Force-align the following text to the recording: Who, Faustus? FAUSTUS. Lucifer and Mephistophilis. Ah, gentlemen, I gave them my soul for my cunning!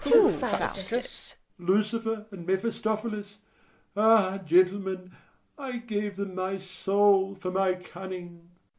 Who, 0.03 0.31
Faustus? 0.31 0.89
FAUSTUS. 0.89 1.35
Lucifer 1.59 2.25
and 2.31 2.47
Mephistophilis. 2.47 3.37
Ah, 3.95 4.39
gentlemen, 4.43 5.11
I 5.59 5.77
gave 5.77 6.15
them 6.15 6.33
my 6.33 6.57
soul 6.57 7.35
for 7.35 7.51
my 7.51 7.75
cunning! 7.75 8.49